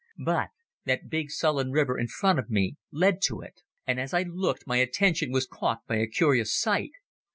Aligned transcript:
But 0.17 0.49
that 0.85 1.11
big 1.11 1.29
sullen 1.29 1.69
river 1.71 1.95
in 1.99 2.07
front 2.07 2.39
of 2.39 2.49
me 2.49 2.75
led 2.91 3.21
to 3.25 3.41
it. 3.41 3.61
And 3.85 3.99
as 3.99 4.15
I 4.15 4.23
looked 4.23 4.65
my 4.65 4.77
attention 4.77 5.31
was 5.31 5.45
caught 5.45 5.85
by 5.85 5.97
a 5.97 6.07
curious 6.07 6.57
sight. 6.59 6.93